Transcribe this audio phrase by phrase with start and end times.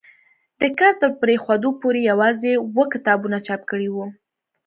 [0.59, 4.05] د کار تر پرېښودو پورې یوازې اووه کتابونه چاپ کړي وو.